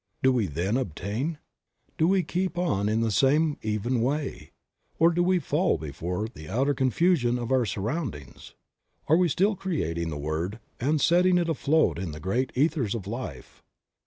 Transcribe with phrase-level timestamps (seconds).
[0.23, 1.37] Do we then obtain?
[1.99, 4.49] Do we keep on in the same even way?
[4.97, 8.55] Or do we fall before the outer confusion of our surroundings?
[9.07, 13.05] We are still creating the word and setting it afloat in the great ethers of
[13.05, 13.61] life.